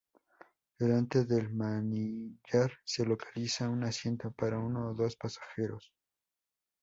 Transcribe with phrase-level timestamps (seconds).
[0.79, 5.93] Delante del manillar se localiza un asiento para uno o dos pasajeros.